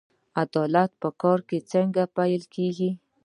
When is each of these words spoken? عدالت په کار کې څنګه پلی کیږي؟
عدالت 0.41 0.91
په 1.01 1.09
کار 1.21 1.39
کې 1.47 1.57
څنګه 1.71 2.03
پلی 2.15 2.39
کیږي؟ 2.53 2.89